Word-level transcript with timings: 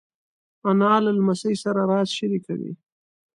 انا 0.69 0.91
له 1.03 1.11
لمسۍ 1.17 1.53
سره 1.63 1.81
راز 1.91 2.07
شریکوي 2.17 2.71